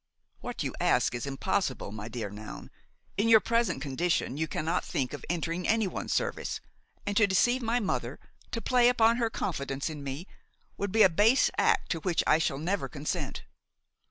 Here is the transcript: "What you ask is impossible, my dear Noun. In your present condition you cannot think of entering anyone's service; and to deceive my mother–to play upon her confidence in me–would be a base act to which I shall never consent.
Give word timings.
"What 0.39 0.63
you 0.63 0.73
ask 0.81 1.13
is 1.13 1.27
impossible, 1.27 1.91
my 1.91 2.07
dear 2.07 2.31
Noun. 2.31 2.71
In 3.17 3.29
your 3.29 3.39
present 3.39 3.83
condition 3.83 4.35
you 4.35 4.47
cannot 4.47 4.83
think 4.83 5.13
of 5.13 5.23
entering 5.29 5.67
anyone's 5.67 6.11
service; 6.11 6.59
and 7.05 7.15
to 7.17 7.27
deceive 7.27 7.61
my 7.61 7.79
mother–to 7.79 8.61
play 8.63 8.89
upon 8.89 9.17
her 9.17 9.29
confidence 9.29 9.91
in 9.91 10.03
me–would 10.03 10.91
be 10.91 11.03
a 11.03 11.07
base 11.07 11.51
act 11.55 11.91
to 11.91 11.99
which 11.99 12.23
I 12.25 12.39
shall 12.39 12.57
never 12.57 12.89
consent. 12.89 13.43